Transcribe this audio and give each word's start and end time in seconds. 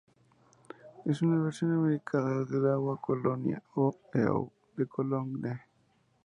Es 1.05 1.21
una 1.21 1.39
versión 1.43 1.73
americana 1.73 2.43
del 2.45 2.67
Agua 2.71 2.95
de 2.95 3.01
Colonia, 3.01 3.63
o 3.75 3.95
"Eau 4.15 4.51
de 4.75 4.87
Cologne". 4.87 5.59